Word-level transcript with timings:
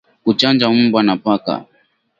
Kuchanja 0.23 0.67
mbwa 0.71 1.03
na 1.03 1.15
paka 1.23 1.55